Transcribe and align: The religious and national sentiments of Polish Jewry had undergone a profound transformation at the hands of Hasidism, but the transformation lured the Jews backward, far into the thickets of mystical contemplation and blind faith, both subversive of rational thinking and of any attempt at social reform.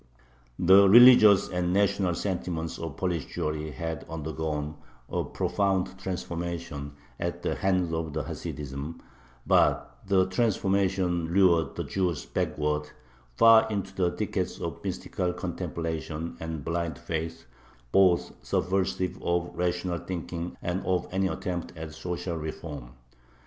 The 0.57 0.89
religious 0.89 1.47
and 1.47 1.73
national 1.73 2.15
sentiments 2.15 2.79
of 2.79 2.97
Polish 2.97 3.27
Jewry 3.27 3.71
had 3.71 4.03
undergone 4.09 4.77
a 5.07 5.23
profound 5.23 5.99
transformation 5.99 6.93
at 7.19 7.43
the 7.43 7.53
hands 7.53 7.93
of 7.93 8.15
Hasidism, 8.15 8.99
but 9.45 9.99
the 10.07 10.25
transformation 10.25 11.31
lured 11.31 11.75
the 11.75 11.83
Jews 11.83 12.25
backward, 12.25 12.89
far 13.35 13.69
into 13.69 13.93
the 13.93 14.09
thickets 14.09 14.59
of 14.59 14.83
mystical 14.83 15.33
contemplation 15.33 16.35
and 16.39 16.65
blind 16.65 16.97
faith, 16.97 17.45
both 17.91 18.31
subversive 18.41 19.21
of 19.21 19.51
rational 19.53 19.99
thinking 19.99 20.57
and 20.63 20.83
of 20.83 21.07
any 21.11 21.27
attempt 21.27 21.77
at 21.77 21.93
social 21.93 22.37
reform. 22.37 22.93